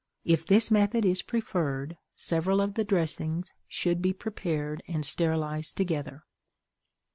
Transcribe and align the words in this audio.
If 0.25 0.47
this 0.47 0.71
method 0.71 1.05
is 1.05 1.21
preferred, 1.21 1.95
several 2.15 2.59
of 2.59 2.73
the 2.73 2.83
dressings 2.83 3.53
should 3.67 4.01
be 4.01 4.13
prepared 4.13 4.81
and 4.87 5.05
sterilized 5.05 5.77
together. 5.77 6.23